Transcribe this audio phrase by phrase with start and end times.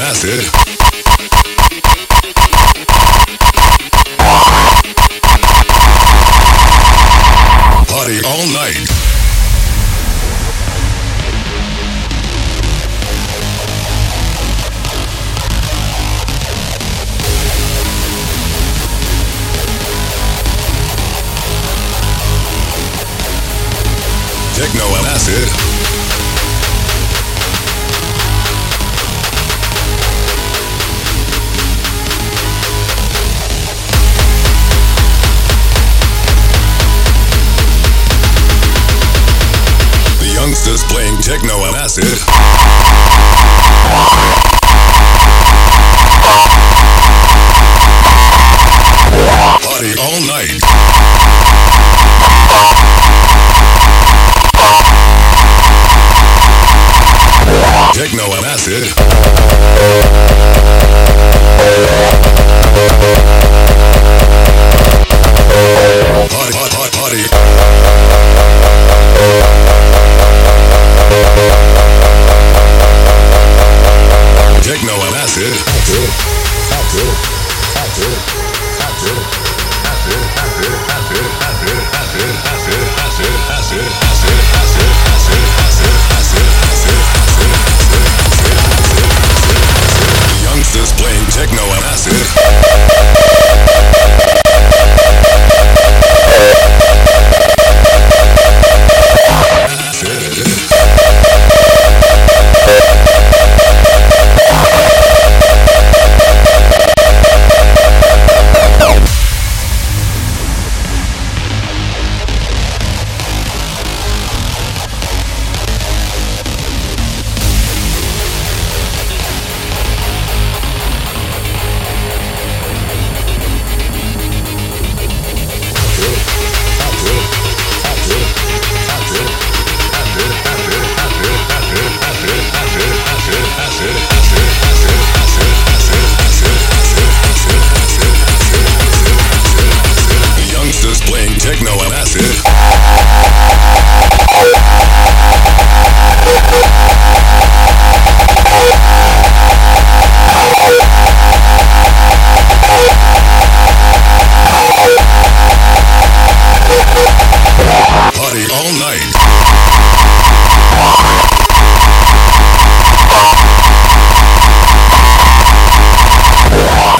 [0.00, 0.40] acid.
[7.88, 8.88] Party all night.
[24.56, 25.69] Techno and acid.
[41.30, 42.02] Techno and acid.
[49.62, 50.58] Party all night.
[57.94, 60.39] Techno and acid.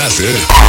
[0.00, 0.59] hacer.